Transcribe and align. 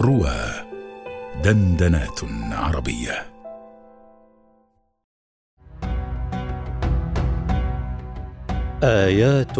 روى 0.00 0.36
دندنات 1.44 2.20
عربية. 2.52 3.26
آيات 8.82 9.58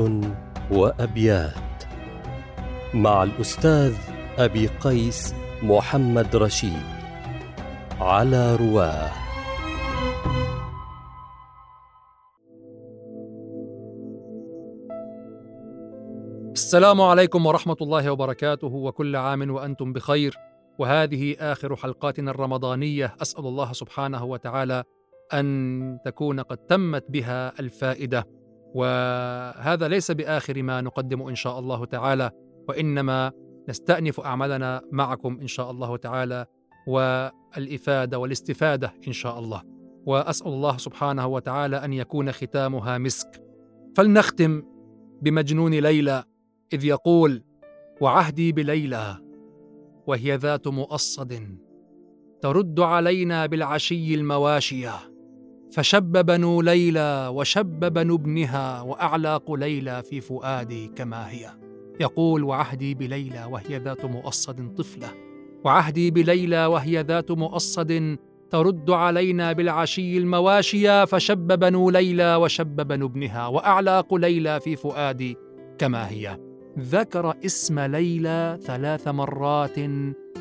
وأبيات 0.71 1.85
مع 2.95 3.23
الأستاذ 3.23 3.95
أبي 4.39 4.67
قيس 4.67 5.35
محمد 5.63 6.37
رشيد 6.37 6.87
على 8.01 8.57
رواه. 8.57 9.26
السلام 16.57 17.01
عليكم 17.01 17.47
ورحمة 17.47 17.77
الله 17.83 18.11
وبركاته 18.11 18.67
وكل 18.67 19.17
عام 19.17 19.51
وأنتم 19.51 19.93
بخير. 19.93 20.37
وهذه 20.79 21.37
آخر 21.39 21.77
حلقاتنا 21.77 22.31
الرمضانية. 22.31 23.17
أسأل 23.23 23.47
الله 23.47 23.73
سبحانه 23.73 24.25
وتعالى 24.25 24.85
أن 25.35 25.99
تكون 26.05 26.41
قد 26.41 26.57
تمت 26.57 27.05
بها 27.09 27.61
الفائدة. 27.61 28.27
وهذا 28.75 29.89
ليس 29.89 30.11
بآخر 30.11 30.63
ما 30.63 30.81
نقدم 30.81 31.23
إن 31.23 31.35
شاء 31.35 31.59
الله 31.59 31.85
تعالى 31.85 32.31
وإنما 32.69 33.33
نستأنف 33.69 34.21
أعمالنا 34.21 34.83
معكم 34.93 35.39
إن 35.41 35.47
شاء 35.47 35.71
الله 35.71 35.97
تعالى 35.97 36.47
والإفادة 36.89 38.19
والاستفادة 38.19 38.95
إن 39.09 39.13
شاء 39.13 39.39
الله. 39.39 39.63
وأسأل 40.07 40.49
الله 40.49 40.77
سبحانه 40.77 41.27
وتعالى 41.27 41.77
أن 41.85 41.93
يكون 41.93 42.33
ختامها 42.33 42.99
مسك. 42.99 43.43
فلنختم 43.97 44.63
بمجنون 45.23 45.75
ليلى 45.75 46.25
إذ 46.73 46.85
يقول 46.85 47.43
وعهدي 48.01 48.53
بليلى 48.53 49.17
وهي 50.07 50.37
ذات 50.37 50.69
مؤصد 50.69 51.59
ترد 52.43 52.81
علينا 52.81 53.47
بالعشي 53.47 54.15
المواشية 54.15 54.93
فشب 55.73 56.27
بنو 56.27 56.61
ليلى 56.61 57.31
وشب 57.35 57.93
بنو 57.93 58.15
ابنها 58.15 58.81
وأعلاق 58.81 59.53
ليلى 59.53 60.03
في 60.03 60.21
فؤادي 60.21 60.89
كما 60.89 61.31
هي. 61.31 61.51
يقول 62.01 62.45
وعهدي 62.45 62.95
بليلى 62.95 63.45
وهي 63.51 63.79
ذات 63.79 64.05
مؤصد 64.05 64.75
طفلة 64.75 65.09
وعهدي 65.65 66.11
بليلى 66.11 66.67
وهي 66.67 67.03
ذات 67.03 67.31
مؤصد 67.31 68.19
ترد 68.51 68.91
علينا 68.91 69.53
بالعشي 69.53 70.19
المواشيا 70.19 71.05
فشب 71.05 71.59
بنو 71.59 71.91
ليلى 71.91 72.35
وشب 72.37 72.87
بنو 72.87 73.07
ابنها 73.07 73.47
وأعلاق 73.47 74.15
ليلى 74.15 74.61
في 74.61 74.77
فؤادي 74.77 75.37
كما 75.79 76.11
هي. 76.11 76.46
ذكر 76.79 77.35
اسم 77.45 77.81
ليلى 77.81 78.59
ثلاث 78.63 79.09
مرات 79.09 79.81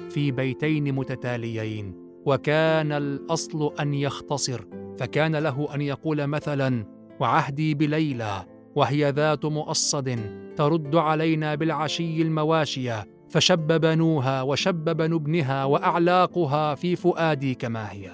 في 0.10 0.32
بيتين 0.32 0.96
متتاليين 0.96 1.94
وكان 2.26 2.92
الأصل 2.92 3.74
أن 3.80 3.94
يختصر 3.94 4.66
فكان 4.98 5.36
له 5.36 5.76
أن 5.76 5.82
يقول 5.82 6.28
مثلا 6.28 6.86
وعهدي 7.20 7.74
بليلى 7.74 8.46
وهي 8.76 9.12
ذات 9.12 9.46
مؤصد 9.46 10.20
ترد 10.56 10.96
علينا 10.96 11.56
بالعشي 11.56 12.22
المواشيه 12.22 13.08
فشب 13.30 13.82
بنوها 13.82 14.42
وشب 14.42 14.98
بنو 14.98 15.18
ابنها 15.18 15.66
وأعلاقها 15.66 16.76
في 16.76 16.96
فؤادي 16.96 17.56
كما 17.56 17.92
هي. 17.92 18.12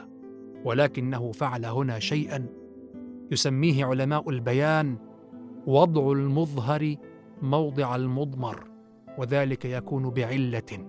ولكنه 0.66 1.31
فعل 1.31 1.66
هنا 1.66 1.99
شيئا 1.99 2.45
يسميه 3.31 3.86
علماء 3.86 4.30
البيان 4.30 4.97
وضع 5.67 6.11
المظهر 6.11 6.95
موضع 7.42 7.95
المضمر 7.95 8.64
وذلك 9.17 9.66
يكون 9.66 10.09
بعلة. 10.09 10.88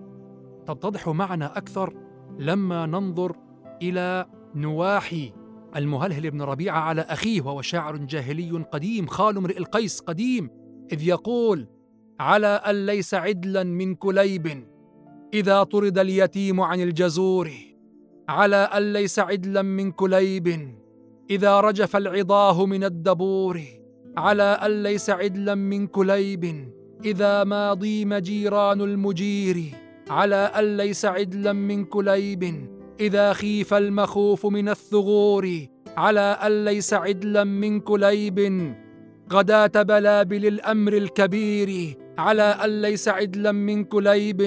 تتضح 0.67 1.09
معنا 1.09 1.57
أكثر 1.57 1.93
لما 2.39 2.85
ننظر 2.85 3.35
إلى 3.81 4.25
نواحي 4.55 5.33
المهلهل 5.75 6.31
بن 6.31 6.41
ربيعة 6.41 6.79
على 6.79 7.01
أخيه 7.01 7.41
وهو 7.41 7.61
شاعر 7.61 7.97
جاهلي 7.97 8.51
قديم 8.51 9.07
خال 9.07 9.37
امرئ 9.37 9.57
القيس 9.57 9.99
قديم 9.99 10.49
إذ 10.91 11.07
يقول 11.07 11.67
على 12.19 12.47
أن 12.47 12.85
ليس 12.85 13.13
عدلا 13.13 13.63
من 13.63 13.95
كليب 13.95 14.67
إذا 15.33 15.63
طرد 15.63 15.97
اليتيم 15.97 16.61
عن 16.61 16.81
الجزور. 16.81 17.51
على 18.29 18.55
أن 18.55 18.93
ليس 18.93 19.19
عدلا 19.19 19.61
من 19.61 19.91
كليب 19.91 20.77
إذا 21.29 21.59
رجف 21.59 21.95
العضاه 21.95 22.65
من 22.65 22.83
الدبور. 22.83 23.61
على 24.17 24.43
أن 24.43 24.83
ليس 24.83 25.09
عدلا 25.09 25.55
من 25.55 25.87
كليب 25.87 26.69
إذا 27.05 27.43
ما 27.43 27.73
ضيم 27.73 28.13
جيران 28.13 28.81
المجير. 28.81 29.63
على 30.09 30.35
أن 30.35 30.77
ليس 30.77 31.05
عدلا 31.05 31.53
من 31.53 31.85
كليب 31.85 32.67
إذا 32.99 33.33
خيف 33.33 33.73
المخوف 33.73 34.45
من 34.45 34.69
الثغور. 34.69 35.67
على 35.97 36.37
أن 36.43 36.65
ليس 36.65 36.93
عدلا 36.93 37.43
من 37.43 37.79
كليب 37.79 38.73
غداة 39.33 39.83
بلابل 39.83 40.45
الأمر 40.45 40.93
الكبير. 40.93 41.97
على 42.17 42.43
أن 42.63 42.81
ليس 42.81 43.07
عدلا 43.07 43.51
من 43.51 43.83
كليب 43.83 44.41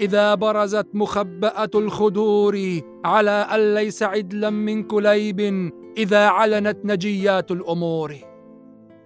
إذا 0.00 0.34
برزت 0.34 0.86
مخبأة 0.94 1.70
الخدور. 1.74 2.80
على 3.04 3.30
أن 3.30 3.74
ليس 3.74 4.02
عدلا 4.02 4.50
من 4.50 4.82
كليب 4.82 5.70
إذا 5.96 6.26
علنت 6.26 6.78
نجيات 6.84 7.50
الأمور. 7.50 8.29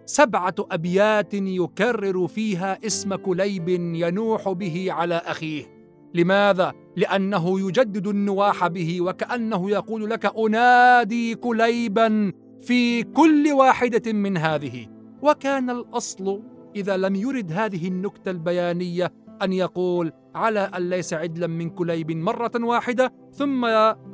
سبعة 0.06 0.54
أبيات 0.58 1.34
يكرر 1.34 2.26
فيها 2.26 2.78
اسم 2.86 3.14
كليب 3.14 3.68
ينوح 3.68 4.48
به 4.48 4.86
على 4.92 5.14
أخيه. 5.14 5.74
لماذا؟ 6.14 6.72
لأنه 6.96 7.60
يجدد 7.68 8.06
النواح 8.06 8.66
به 8.66 9.00
وكأنه 9.00 9.70
يقول 9.70 10.10
لك 10.10 10.38
أنادي 10.38 11.34
كليبا 11.34 12.32
في 12.60 13.02
كل 13.02 13.52
واحدة 13.52 14.12
من 14.12 14.36
هذه. 14.36 14.86
وكان 15.22 15.70
الأصل 15.70 16.42
إذا 16.76 16.96
لم 16.96 17.14
يرد 17.14 17.52
هذه 17.52 17.88
النكتة 17.88 18.30
البيانية 18.30 19.12
أن 19.42 19.52
يقول 19.52 20.12
على 20.34 20.60
أن 20.60 20.90
ليس 20.90 21.14
عدلا 21.14 21.46
من 21.46 21.70
كليب 21.70 22.10
مرة 22.10 22.52
واحدة 22.60 23.12
ثم 23.32 23.64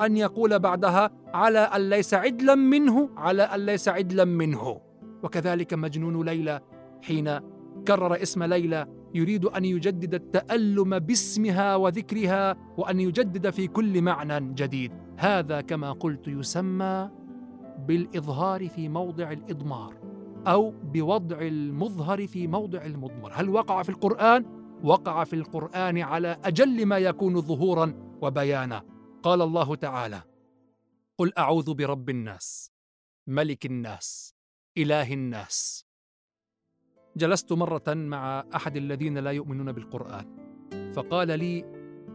أن 0.00 0.16
يقول 0.16 0.58
بعدها 0.58 1.10
على 1.34 1.58
أن 1.58 1.90
ليس 1.90 2.14
عدلا 2.14 2.54
منه 2.54 3.08
على 3.16 3.42
أن 3.42 3.66
ليس 3.66 3.88
عدلا 3.88 4.24
منه. 4.24 4.89
وكذلك 5.22 5.74
مجنون 5.74 6.24
ليلى 6.24 6.60
حين 7.02 7.38
كرر 7.88 8.22
اسم 8.22 8.42
ليلى 8.42 8.86
يريد 9.14 9.44
أن 9.44 9.64
يجدد 9.64 10.14
التألم 10.14 10.98
باسمها 10.98 11.76
وذكرها 11.76 12.56
وأن 12.76 13.00
يجدد 13.00 13.50
في 13.50 13.66
كل 13.66 14.02
معنى 14.02 14.54
جديد. 14.54 14.92
هذا 15.16 15.60
كما 15.60 15.92
قلت 15.92 16.28
يسمى 16.28 17.10
بالإظهار 17.88 18.68
في 18.68 18.88
موضع 18.88 19.32
الإضمار 19.32 19.94
أو 20.46 20.70
بوضع 20.70 21.38
المظهر 21.40 22.26
في 22.26 22.46
موضع 22.46 22.84
المضمر. 22.84 23.32
هل 23.34 23.48
وقع 23.48 23.82
في 23.82 23.88
القرآن؟ 23.88 24.44
وقع 24.84 25.24
في 25.24 25.36
القرآن 25.36 25.98
على 25.98 26.36
أجل 26.44 26.86
ما 26.86 26.98
يكون 26.98 27.40
ظهورا 27.40 27.94
وبيانا. 28.22 28.82
قال 29.22 29.42
الله 29.42 29.74
تعالى 29.74 30.22
قل 31.18 31.32
أعوذ 31.38 31.74
برب 31.74 32.10
الناس 32.10 32.72
ملك 33.26 33.66
الناس 33.66 34.34
إله 34.82 35.12
الناس. 35.12 35.84
جلست 37.16 37.52
مرة 37.52 37.88
مع 37.88 38.44
أحد 38.54 38.76
الذين 38.76 39.18
لا 39.18 39.30
يؤمنون 39.30 39.72
بالقرآن 39.72 40.26
فقال 40.92 41.38
لي 41.38 41.64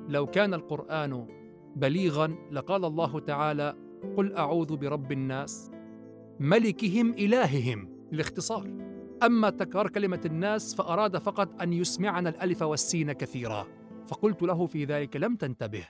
لو 0.09 0.27
كان 0.27 0.53
القرآن 0.53 1.27
بليغا 1.75 2.35
لقال 2.51 2.85
الله 2.85 3.19
تعالى 3.19 3.75
قل 4.17 4.33
أعوذ 4.33 4.77
برب 4.77 5.11
الناس 5.11 5.71
ملكهم 6.39 7.11
إلههم 7.11 8.07
الاختصار 8.13 8.67
أما 9.23 9.49
تكرار 9.49 9.89
كلمة 9.89 10.21
الناس 10.25 10.75
فأراد 10.75 11.17
فقط 11.17 11.61
أن 11.61 11.73
يسمعنا 11.73 12.29
الألف 12.29 12.61
والسين 12.61 13.11
كثيرا 13.11 13.67
فقلت 14.07 14.41
له 14.41 14.65
في 14.65 14.85
ذلك 14.85 15.15
لم 15.15 15.35
تنتبه 15.35 15.87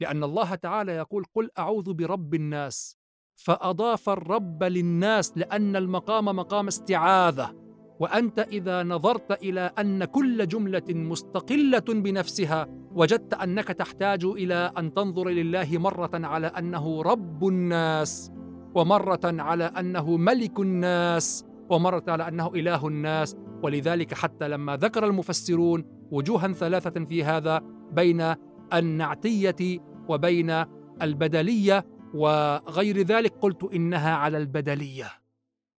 لأن 0.00 0.24
الله 0.24 0.54
تعالى 0.54 0.92
يقول 0.92 1.24
قل 1.34 1.50
أعوذ 1.58 1.94
برب 1.94 2.34
الناس 2.34 2.98
فأضاف 3.36 4.08
الرب 4.08 4.62
للناس 4.62 5.32
لأن 5.38 5.76
المقام 5.76 6.24
مقام 6.24 6.66
استعاذة 6.66 7.54
وأنت 8.00 8.38
إذا 8.38 8.82
نظرت 8.82 9.42
إلى 9.42 9.70
أن 9.78 10.04
كل 10.04 10.48
جملة 10.48 10.82
مستقلة 10.88 11.84
بنفسها 11.88 12.66
وجدت 12.92 13.34
أنك 13.34 13.68
تحتاج 13.68 14.24
إلى 14.24 14.72
أن 14.78 14.94
تنظر 14.94 15.28
لله 15.28 15.78
مرة 15.78 16.10
على 16.14 16.46
أنه 16.46 17.02
رب 17.02 17.48
الناس 17.48 18.32
ومرة 18.74 19.20
على 19.24 19.64
أنه 19.64 20.16
ملك 20.16 20.60
الناس 20.60 21.44
ومرة 21.70 22.04
على 22.08 22.28
أنه 22.28 22.46
إله 22.54 22.88
الناس. 22.88 23.36
ولذلك 23.62 24.14
حتى 24.14 24.48
لما 24.48 24.76
ذكر 24.76 25.06
المفسرون 25.06 25.84
وجوها 26.10 26.52
ثلاثة 26.52 27.04
في 27.04 27.24
هذا 27.24 27.60
بين 27.92 28.34
النعتية 28.72 29.78
وبين 30.08 30.64
البدلية 31.02 31.84
وغير 32.14 32.98
ذلك 32.98 33.32
قلت 33.32 33.64
إنها 33.64 34.14
على 34.14 34.38
البدلية. 34.38 35.10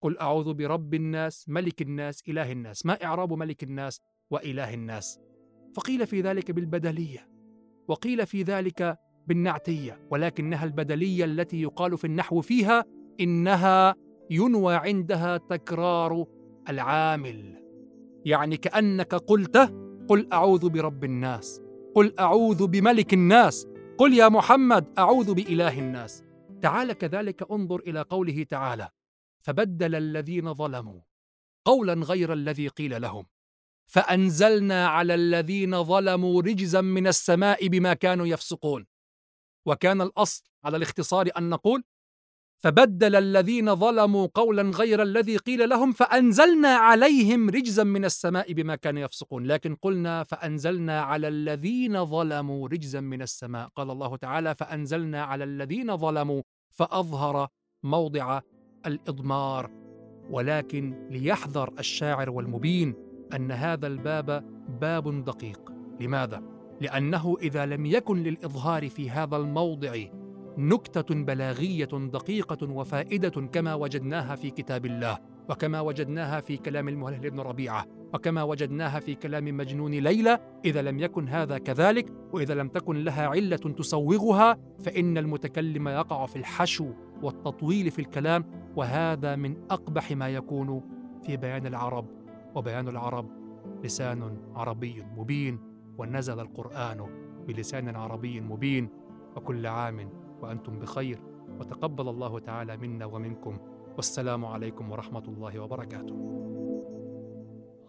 قل 0.02 0.18
أعوذ 0.18 0.54
برب 0.54 0.94
الناس 0.94 1.48
ملك 1.48 1.82
الناس 1.82 2.22
إله 2.28 2.52
الناس. 2.52 2.86
ما 2.86 3.04
إعراب 3.04 3.32
ملك 3.32 3.62
الناس 3.62 4.00
وإله 4.30 4.74
الناس؟ 4.74 5.20
فقيل 5.76 6.06
في 6.06 6.20
ذلك 6.20 6.50
بالبدلية 6.50 7.28
وقيل 7.88 8.26
في 8.26 8.42
ذلك 8.42 8.98
بالنعتية 9.26 10.00
ولكنها 10.10 10.64
البدلية 10.64 11.24
التي 11.24 11.62
يقال 11.62 11.98
في 11.98 12.06
النحو 12.06 12.40
فيها 12.40 12.84
إنها 13.20 13.94
ينوى 14.30 14.74
عندها 14.74 15.36
تكرار 15.36 16.24
العامل. 16.68 17.62
يعني 18.24 18.56
كأنك 18.56 19.14
قلت 19.14 19.56
قل 20.08 20.28
أعوذ 20.32 20.68
برب 20.68 21.04
الناس 21.04 21.62
قل 21.94 22.12
أعوذ 22.18 22.66
بملك 22.66 23.14
الناس. 23.14 23.66
قل 23.98 24.14
يا 24.14 24.28
محمد 24.28 24.98
أعوذ 24.98 25.34
بإله 25.34 25.78
الناس. 25.78 26.24
تعال 26.62 26.92
كذلك 26.92 27.50
انظر 27.50 27.80
إلى 27.80 28.02
قوله 28.02 28.42
تعالى 28.42 28.88
فبدل 29.40 29.94
الذين 29.94 30.54
ظلموا 30.54 31.00
قولا 31.64 31.94
غير 31.94 32.32
الذي 32.32 32.68
قيل 32.68 33.02
لهم. 33.02 33.26
فأنزلنا 33.86 34.88
على 34.88 35.14
الذين 35.14 35.84
ظلموا 35.84 36.42
رجزا 36.42 36.80
من 36.80 37.06
السماء 37.06 37.68
بما 37.68 37.94
كانوا 37.94 38.26
يفسقون. 38.26 38.86
وكان 39.66 40.00
الأصل 40.00 40.44
على 40.64 40.76
الاختصار 40.76 41.28
أن 41.38 41.48
نقول 41.48 41.84
فبدل 42.58 43.16
الذين 43.16 43.74
ظلموا 43.74 44.28
قولا 44.34 44.62
غير 44.62 45.02
الذي 45.02 45.36
قيل 45.36 45.68
لهم 45.68 45.92
فأنزلنا 45.92 46.68
عليهم 46.68 47.50
رجزا 47.50 47.84
من 47.84 48.04
السماء 48.04 48.52
بما 48.52 48.76
كانوا 48.76 49.02
يفسقون. 49.02 49.46
لكن 49.46 49.74
قلنا 49.74 50.22
فأنزلنا 50.22 51.00
على 51.00 51.28
الذين 51.28 52.04
ظلموا 52.04 52.68
رجزا 52.68 53.00
من 53.00 53.22
السماء. 53.22 53.68
قال 53.76 53.90
الله 53.90 54.16
تعالى 54.16 54.54
فأنزلنا 54.54 55.24
على 55.24 55.44
الذين 55.44 55.96
ظلموا 55.96 56.42
فأظهر 56.70 57.48
موضع 57.82 58.40
الإضمار. 58.86 59.70
ولكن 60.30 61.08
ليحذر 61.10 61.72
الشاعر 61.78 62.30
والمبين 62.30 62.94
أن 63.34 63.50
هذا 63.52 63.86
الباب 63.86 64.44
باب 64.80 65.24
دقيق. 65.24 65.72
لماذا؟ 66.00 66.42
لأنه 66.80 67.36
إذا 67.42 67.66
لم 67.66 67.86
يكن 67.86 68.22
للإظهار 68.22 68.88
في 68.88 69.10
هذا 69.10 69.36
الموضع 69.36 69.96
نكتة 70.58 71.14
بلاغية 71.14 71.88
دقيقة 72.12 72.70
وفائدة 72.70 73.28
كما 73.28 73.74
وجدناها 73.74 74.36
في 74.36 74.50
كتاب 74.50 74.86
الله 74.86 75.18
وكما 75.48 75.80
وجدناها 75.80 76.40
في 76.40 76.56
كلام 76.56 76.88
المهلهل 76.88 77.30
بن 77.30 77.40
ربيعة 77.40 77.86
وكما 78.14 78.42
وجدناها 78.42 79.00
في 79.00 79.14
كلام 79.14 79.56
مجنون 79.56 79.90
ليلى 79.90 80.38
إذا 80.64 80.82
لم 80.82 80.98
يكن 80.98 81.28
هذا 81.28 81.58
كذلك 81.58 82.12
وإذا 82.32 82.54
لم 82.54 82.68
تكن 82.68 83.04
لها 83.04 83.26
علة 83.26 83.56
تسوغها 83.56 84.58
فإن 84.80 85.18
المتكلم 85.18 85.88
يقع 85.88 86.26
في 86.26 86.36
الحشو 86.36 86.92
والتطويل 87.22 87.90
في 87.90 87.98
الكلام 87.98 88.44
وهذا 88.76 89.36
من 89.36 89.56
أقبح 89.70 90.12
ما 90.12 90.28
يكون 90.28 90.82
في 91.26 91.36
بيان 91.36 91.66
العرب 91.66 92.06
وبيان 92.54 92.88
العرب 92.88 93.30
لسان 93.84 94.38
عربي 94.54 95.04
مبين 95.16 95.58
ونزل 95.98 96.40
القرآن 96.40 97.06
بلسان 97.48 97.96
عربي 97.96 98.40
مبين 98.40 98.88
وكل 99.36 99.66
عام 99.66 100.25
وأنتم 100.42 100.78
بخير 100.78 101.18
وتقبل 101.60 102.08
الله 102.08 102.38
تعالى 102.38 102.76
منا 102.76 103.06
ومنكم. 103.06 103.58
والسلام 103.96 104.44
عليكم 104.44 104.90
ورحمة 104.92 105.24
الله 105.28 105.58
وبركاته. 105.58 106.14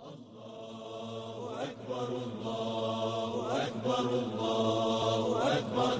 الله 0.07 1.63
أكبر 1.67 2.07
الله 2.27 3.31
أكبر 3.67 4.05
الله 4.23 5.23
أكبر 5.57 5.95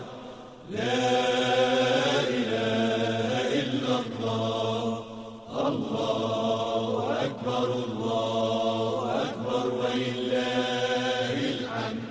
لا 0.71 0.99
إله 2.37 3.31
إلا 3.61 3.93
الله. 3.99 4.83
الله 5.67 6.93
أكبر 7.25 7.67
الله 7.87 8.95
اكبر 9.23 9.65
ولله 9.81 11.37
الحمد 11.55 12.03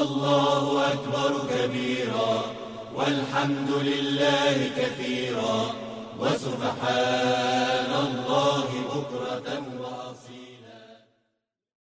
الله 0.00 0.64
أكبر 0.92 1.32
كبيرا. 1.52 2.32
والحمد 2.94 3.70
لله 3.70 4.70
كثيرا 4.78 5.74
وسبحان 6.20 7.90
الله 8.06 8.66
بكرة 8.94 9.63